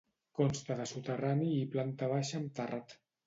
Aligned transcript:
Consta 0.37 0.77
de 0.79 0.87
soterrani 0.91 1.51
i 1.57 1.67
planta 1.75 2.09
baixa 2.15 2.39
amb 2.41 2.53
terrat. 2.61 2.97